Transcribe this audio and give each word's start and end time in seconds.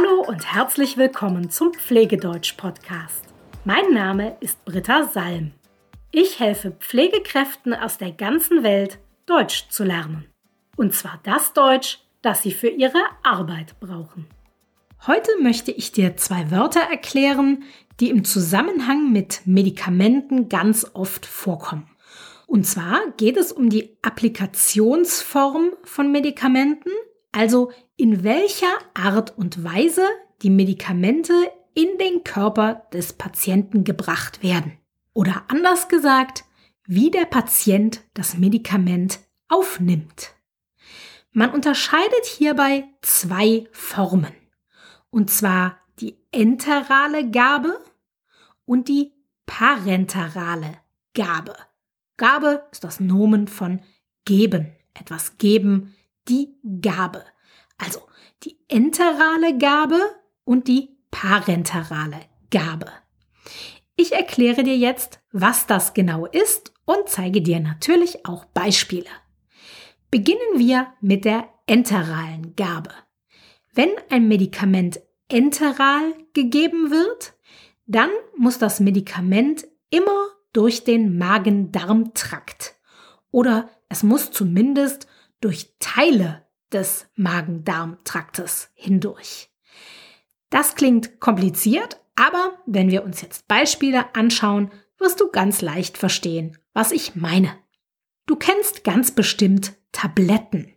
Hallo 0.00 0.22
und 0.22 0.54
herzlich 0.54 0.96
willkommen 0.96 1.50
zum 1.50 1.72
Pflegedeutsch-Podcast. 1.74 3.24
Mein 3.64 3.92
Name 3.92 4.36
ist 4.40 4.64
Britta 4.64 5.04
Salm. 5.04 5.52
Ich 6.10 6.40
helfe 6.40 6.70
Pflegekräften 6.70 7.74
aus 7.74 7.98
der 7.98 8.12
ganzen 8.12 8.62
Welt, 8.62 8.98
Deutsch 9.26 9.68
zu 9.68 9.84
lernen. 9.84 10.26
Und 10.76 10.94
zwar 10.94 11.20
das 11.24 11.52
Deutsch, 11.52 11.98
das 12.22 12.42
sie 12.42 12.52
für 12.52 12.68
ihre 12.68 13.02
Arbeit 13.22 13.78
brauchen. 13.80 14.26
Heute 15.06 15.32
möchte 15.40 15.72
ich 15.72 15.92
dir 15.92 16.16
zwei 16.16 16.50
Wörter 16.50 16.80
erklären, 16.80 17.64
die 17.98 18.10
im 18.10 18.24
Zusammenhang 18.24 19.12
mit 19.12 19.42
Medikamenten 19.44 20.48
ganz 20.48 20.86
oft 20.94 21.26
vorkommen. 21.26 21.90
Und 22.46 22.64
zwar 22.64 23.00
geht 23.18 23.36
es 23.36 23.52
um 23.52 23.68
die 23.68 23.96
Applikationsform 24.02 25.72
von 25.84 26.10
Medikamenten, 26.10 26.90
also 27.32 27.72
in 27.96 28.24
welcher 28.24 28.78
Art 28.94 29.36
und 29.36 29.62
Weise 29.62 30.06
die 30.42 30.50
Medikamente 30.50 31.32
in 31.74 31.98
den 31.98 32.24
Körper 32.24 32.86
des 32.92 33.12
Patienten 33.12 33.84
gebracht 33.84 34.42
werden. 34.42 34.78
Oder 35.12 35.44
anders 35.48 35.88
gesagt, 35.88 36.44
wie 36.84 37.10
der 37.10 37.26
Patient 37.26 38.02
das 38.14 38.36
Medikament 38.36 39.20
aufnimmt. 39.48 40.34
Man 41.32 41.50
unterscheidet 41.52 42.26
hierbei 42.26 42.84
zwei 43.02 43.68
Formen. 43.70 44.32
Und 45.10 45.30
zwar 45.30 45.78
die 46.00 46.16
enterale 46.32 47.30
Gabe 47.30 47.78
und 48.64 48.88
die 48.88 49.12
parenterale 49.46 50.78
Gabe. 51.14 51.56
Gabe 52.16 52.66
ist 52.72 52.84
das 52.84 53.00
Nomen 53.00 53.48
von 53.48 53.80
geben, 54.24 54.72
etwas 54.94 55.38
geben, 55.38 55.94
die 56.28 56.54
Gabe. 56.80 57.24
Also 57.78 58.00
die 58.44 58.58
enterale 58.68 59.56
Gabe 59.58 60.00
und 60.44 60.68
die 60.68 60.96
parenterale 61.10 62.20
Gabe. 62.50 62.86
Ich 63.96 64.12
erkläre 64.12 64.62
dir 64.62 64.76
jetzt, 64.76 65.20
was 65.32 65.66
das 65.66 65.94
genau 65.94 66.26
ist 66.26 66.72
und 66.84 67.08
zeige 67.08 67.42
dir 67.42 67.60
natürlich 67.60 68.26
auch 68.26 68.44
Beispiele. 68.46 69.10
Beginnen 70.10 70.56
wir 70.56 70.88
mit 71.00 71.24
der 71.24 71.48
enteralen 71.66 72.56
Gabe. 72.56 72.90
Wenn 73.72 73.90
ein 74.08 74.26
Medikament 74.26 75.00
enteral 75.28 76.14
gegeben 76.32 76.90
wird, 76.90 77.34
dann 77.86 78.10
muss 78.36 78.58
das 78.58 78.80
Medikament 78.80 79.66
immer 79.90 80.28
durch 80.52 80.84
den 80.84 81.18
Magen-Darm-Trakt 81.18 82.74
oder 83.30 83.68
es 83.88 84.02
muss 84.02 84.30
zumindest 84.30 85.06
durch 85.40 85.74
Teile 85.78 86.46
des 86.72 87.08
Magen-Darm-Traktes 87.16 88.70
hindurch. 88.74 89.50
Das 90.50 90.74
klingt 90.74 91.20
kompliziert, 91.20 92.00
aber 92.16 92.58
wenn 92.66 92.90
wir 92.90 93.04
uns 93.04 93.22
jetzt 93.22 93.48
Beispiele 93.48 94.14
anschauen, 94.14 94.70
wirst 94.98 95.20
du 95.20 95.30
ganz 95.30 95.62
leicht 95.62 95.96
verstehen, 95.96 96.58
was 96.74 96.92
ich 96.92 97.14
meine. 97.14 97.56
Du 98.26 98.36
kennst 98.36 98.84
ganz 98.84 99.10
bestimmt 99.10 99.74
Tabletten 99.92 100.74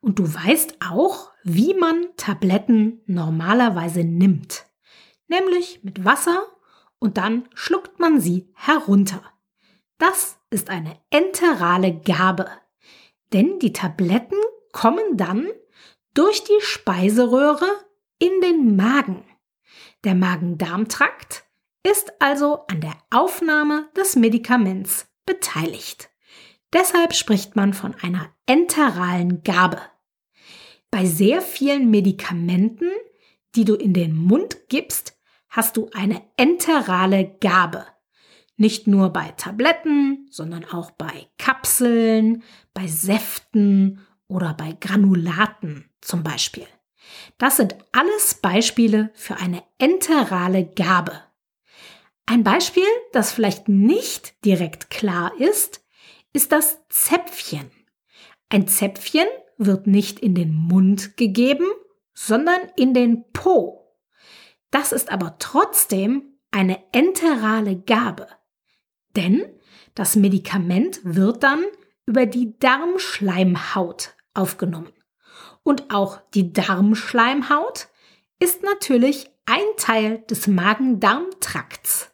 und 0.00 0.18
du 0.18 0.34
weißt 0.34 0.78
auch, 0.86 1.30
wie 1.44 1.74
man 1.74 2.06
Tabletten 2.16 3.00
normalerweise 3.06 4.04
nimmt, 4.04 4.66
nämlich 5.28 5.82
mit 5.82 6.04
Wasser 6.04 6.42
und 6.98 7.16
dann 7.16 7.48
schluckt 7.54 7.98
man 7.98 8.20
sie 8.20 8.50
herunter. 8.54 9.22
Das 9.98 10.38
ist 10.50 10.68
eine 10.68 10.98
enterale 11.10 11.98
Gabe, 12.00 12.48
denn 13.32 13.58
die 13.58 13.72
Tabletten 13.72 14.38
kommen 14.72 15.16
dann 15.16 15.48
durch 16.14 16.44
die 16.44 16.60
Speiseröhre 16.60 17.68
in 18.18 18.40
den 18.40 18.76
Magen. 18.76 19.24
Der 20.04 20.14
Magen-Darm-Trakt 20.14 21.44
ist 21.84 22.12
also 22.20 22.66
an 22.68 22.80
der 22.80 22.96
Aufnahme 23.10 23.88
des 23.96 24.16
Medikaments 24.16 25.06
beteiligt. 25.26 26.10
Deshalb 26.72 27.14
spricht 27.14 27.56
man 27.56 27.74
von 27.74 27.94
einer 28.02 28.32
enteralen 28.46 29.42
Gabe. 29.42 29.80
Bei 30.90 31.04
sehr 31.04 31.42
vielen 31.42 31.90
Medikamenten, 31.90 32.90
die 33.54 33.64
du 33.64 33.74
in 33.74 33.92
den 33.92 34.14
Mund 34.14 34.68
gibst, 34.68 35.18
hast 35.48 35.76
du 35.76 35.90
eine 35.92 36.22
enterale 36.36 37.36
Gabe. 37.40 37.86
Nicht 38.62 38.86
nur 38.86 39.10
bei 39.10 39.34
Tabletten, 39.36 40.28
sondern 40.30 40.64
auch 40.64 40.92
bei 40.92 41.26
Kapseln, 41.36 42.44
bei 42.72 42.86
Säften 42.86 44.06
oder 44.28 44.54
bei 44.54 44.76
Granulaten 44.80 45.90
zum 46.00 46.22
Beispiel. 46.22 46.68
Das 47.38 47.56
sind 47.56 47.74
alles 47.90 48.34
Beispiele 48.34 49.10
für 49.14 49.34
eine 49.38 49.64
enterale 49.78 50.64
Gabe. 50.64 51.24
Ein 52.24 52.44
Beispiel, 52.44 52.86
das 53.10 53.32
vielleicht 53.32 53.68
nicht 53.68 54.44
direkt 54.44 54.90
klar 54.90 55.32
ist, 55.40 55.84
ist 56.32 56.52
das 56.52 56.78
Zäpfchen. 56.88 57.68
Ein 58.48 58.68
Zäpfchen 58.68 59.26
wird 59.58 59.88
nicht 59.88 60.20
in 60.20 60.36
den 60.36 60.54
Mund 60.54 61.16
gegeben, 61.16 61.66
sondern 62.14 62.60
in 62.76 62.94
den 62.94 63.24
Po. 63.32 63.92
Das 64.70 64.92
ist 64.92 65.10
aber 65.10 65.34
trotzdem 65.40 66.38
eine 66.52 66.78
enterale 66.92 67.74
Gabe. 67.74 68.28
Denn 69.16 69.44
das 69.94 70.16
Medikament 70.16 71.00
wird 71.04 71.42
dann 71.42 71.64
über 72.06 72.26
die 72.26 72.58
Darmschleimhaut 72.58 74.14
aufgenommen. 74.34 74.92
Und 75.62 75.92
auch 75.92 76.20
die 76.34 76.52
Darmschleimhaut 76.52 77.88
ist 78.40 78.62
natürlich 78.62 79.30
ein 79.46 79.62
Teil 79.76 80.18
des 80.30 80.46
Magen-Darm-Trakts. 80.46 82.10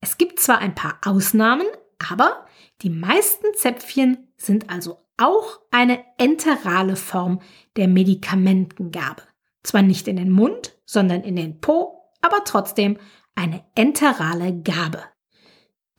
Es 0.00 0.18
gibt 0.18 0.40
zwar 0.40 0.58
ein 0.58 0.74
paar 0.74 0.98
Ausnahmen, 1.04 1.66
aber 2.10 2.46
die 2.82 2.90
meisten 2.90 3.46
Zäpfchen 3.54 4.32
sind 4.36 4.70
also 4.70 5.04
auch 5.16 5.60
eine 5.70 6.04
enterale 6.16 6.96
Form 6.96 7.40
der 7.76 7.88
Medikamentengabe. 7.88 9.22
Zwar 9.62 9.82
nicht 9.82 10.08
in 10.08 10.16
den 10.16 10.30
Mund, 10.30 10.78
sondern 10.86 11.22
in 11.22 11.36
den 11.36 11.60
Po, 11.60 12.10
aber 12.22 12.44
trotzdem 12.44 12.96
eine 13.34 13.64
enterale 13.74 14.62
Gabe. 14.62 15.02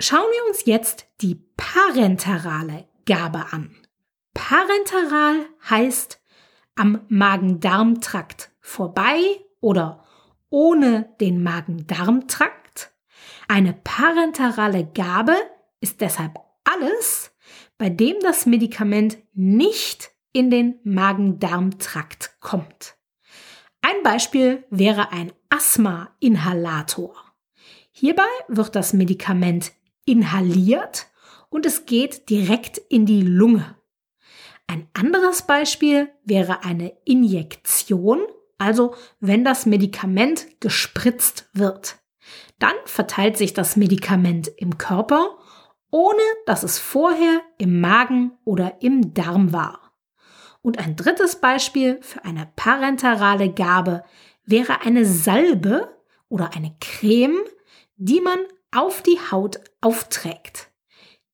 Schauen 0.03 0.31
wir 0.31 0.50
uns 0.50 0.66
jetzt 0.66 1.06
die 1.22 1.35
parenterale 1.35 2.88
Gabe 3.06 3.53
an. 3.53 3.75
Parenteral 4.34 5.45
heißt 5.69 6.19
am 6.73 7.01
Magen-Darm-Trakt 7.07 8.50
vorbei 8.62 9.22
oder 9.59 10.03
ohne 10.50 11.13
den 11.22 11.44
Magen-Darm-Trakt. 11.44 12.91
Eine 13.47 13.73
parenterale 13.73 14.88
Gabe 14.88 15.35
ist 15.81 16.01
deshalb 16.01 16.39
alles, 16.63 17.31
bei 17.78 17.89
dem 17.89 18.16
das 18.22 18.47
Medikament 18.47 19.19
nicht 19.33 20.09
in 20.33 20.50
den 20.50 20.79
Magen-Darm-Trakt 20.83 22.38
kommt. 22.39 22.95
Ein 23.83 24.01
Beispiel 24.01 24.63
wäre 24.72 25.12
ein 25.12 25.31
Asthma-Inhalator. 25.50 27.13
Hierbei 27.91 28.23
wird 28.47 28.75
das 28.75 28.94
Medikament 28.94 29.73
inhaliert 30.12 31.08
und 31.50 31.66
es 31.66 31.86
geht 31.86 32.30
direkt 32.30 32.78
in 32.78 33.06
die 33.06 33.22
Lunge. 33.22 33.76
Ein 34.68 34.88
anderes 34.94 35.44
Beispiel 35.44 36.10
wäre 36.24 36.64
eine 36.64 36.94
Injektion, 37.06 38.20
also 38.58 38.94
wenn 39.20 39.46
das 39.46 39.66
Medikament 39.66 40.48
gespritzt 40.60 41.50
wird. 41.54 41.98
Dann 42.60 42.76
verteilt 42.86 43.38
sich 43.38 43.54
das 43.54 43.76
Medikament 43.76 44.50
im 44.58 44.78
Körper, 44.78 45.38
ohne 45.90 46.22
dass 46.46 46.64
es 46.64 46.78
vorher 46.78 47.42
im 47.58 47.82
Magen 47.82 48.34
oder 48.44 48.82
im 48.82 49.14
Darm 49.14 49.52
war. 49.52 49.94
Und 50.62 50.78
ein 50.78 50.96
drittes 50.96 51.38
Beispiel 51.38 52.00
für 52.02 52.24
eine 52.24 52.52
parenterale 52.56 53.52
Gabe 53.52 54.04
wäre 54.46 54.81
eine 54.81 55.06
Salbe 55.06 55.98
oder 56.30 56.54
eine 56.54 56.75
Creme, 56.80 57.42
die 57.98 58.22
man 58.22 58.40
auf 58.71 59.01
die 59.03 59.19
Haut 59.31 59.59
aufträgt. 59.81 60.71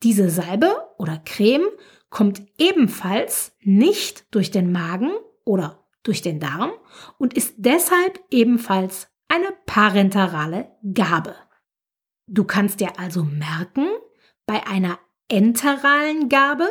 Diese 0.03 0.29
Salbe 0.29 0.75
oder 0.97 1.21
Creme 1.25 1.67
kommt 2.09 2.41
ebenfalls 2.57 3.55
nicht 3.61 4.33
durch 4.33 4.51
den 4.51 4.71
Magen 4.71 5.11
oder 5.43 5.87
durch 6.03 6.21
den 6.21 6.39
Darm 6.39 6.71
und 7.17 7.33
ist 7.33 7.55
deshalb 7.57 8.19
ebenfalls 8.31 9.07
eine 9.27 9.51
parenterale 9.65 10.71
Gabe. 10.93 11.35
Du 12.27 12.43
kannst 12.43 12.79
dir 12.79 12.99
also 12.99 13.23
merken, 13.23 13.87
bei 14.45 14.65
einer 14.67 14.99
enteralen 15.27 16.29
Gabe 16.29 16.69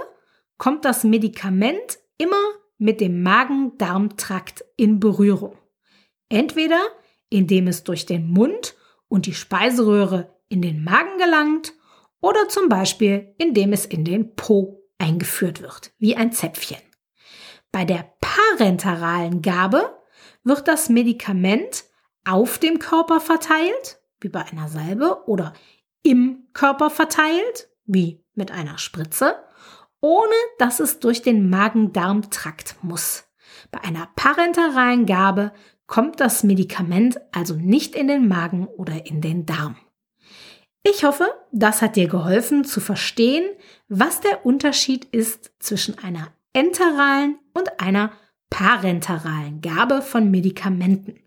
kommt 0.56 0.84
das 0.84 1.04
Medikament 1.04 1.98
immer 2.18 2.42
mit 2.78 3.00
dem 3.00 3.22
Magen-Darm-Trakt 3.22 4.64
in 4.76 5.00
Berührung. 5.00 5.56
Entweder 6.28 6.80
indem 7.28 7.66
es 7.66 7.84
durch 7.84 8.06
den 8.06 8.30
Mund 8.30 8.76
und 9.08 9.26
die 9.26 9.34
Speiseröhre 9.34 10.35
in 10.48 10.62
den 10.62 10.84
Magen 10.84 11.18
gelangt 11.18 11.74
oder 12.20 12.48
zum 12.48 12.68
Beispiel 12.68 13.34
indem 13.38 13.72
es 13.72 13.86
in 13.86 14.04
den 14.04 14.34
Po 14.34 14.82
eingeführt 14.98 15.60
wird, 15.60 15.92
wie 15.98 16.16
ein 16.16 16.32
Zäpfchen. 16.32 16.78
Bei 17.72 17.84
der 17.84 18.14
parenteralen 18.20 19.42
Gabe 19.42 20.02
wird 20.44 20.68
das 20.68 20.88
Medikament 20.88 21.84
auf 22.24 22.58
dem 22.58 22.78
Körper 22.78 23.20
verteilt, 23.20 24.00
wie 24.20 24.28
bei 24.28 24.44
einer 24.44 24.68
Salbe, 24.68 25.26
oder 25.26 25.52
im 26.02 26.48
Körper 26.52 26.90
verteilt, 26.90 27.68
wie 27.84 28.24
mit 28.34 28.50
einer 28.50 28.78
Spritze, 28.78 29.36
ohne 30.00 30.34
dass 30.58 30.80
es 30.80 31.00
durch 31.00 31.22
den 31.22 31.50
Magen-Darm-Trakt 31.50 32.76
muss. 32.82 33.24
Bei 33.70 33.82
einer 33.82 34.08
parenteralen 34.16 35.06
Gabe 35.06 35.52
kommt 35.86 36.20
das 36.20 36.42
Medikament 36.42 37.20
also 37.32 37.54
nicht 37.54 37.94
in 37.94 38.08
den 38.08 38.28
Magen 38.28 38.66
oder 38.66 39.06
in 39.06 39.20
den 39.20 39.46
Darm. 39.46 39.76
Ich 40.88 41.02
hoffe, 41.02 41.26
das 41.50 41.82
hat 41.82 41.96
dir 41.96 42.06
geholfen 42.06 42.64
zu 42.64 42.80
verstehen, 42.80 43.44
was 43.88 44.20
der 44.20 44.46
Unterschied 44.46 45.04
ist 45.06 45.50
zwischen 45.58 45.98
einer 45.98 46.28
enteralen 46.52 47.40
und 47.54 47.80
einer 47.80 48.12
parenteralen 48.50 49.60
Gabe 49.62 50.00
von 50.00 50.30
Medikamenten. 50.30 51.18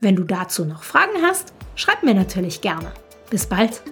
Wenn 0.00 0.16
du 0.16 0.24
dazu 0.24 0.66
noch 0.66 0.82
Fragen 0.82 1.22
hast, 1.22 1.54
schreib 1.76 2.02
mir 2.02 2.12
natürlich 2.12 2.60
gerne. 2.60 2.92
Bis 3.30 3.46
bald! 3.46 3.82